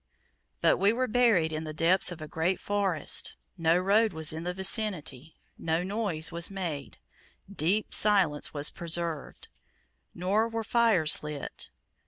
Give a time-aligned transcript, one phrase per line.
[0.61, 4.45] But we were buried in the depths of a great forest no road was in
[4.45, 6.97] the vicinity, no noise was made,
[7.55, 9.47] deep silence was preserved;
[10.15, 11.69] nor were fires lit.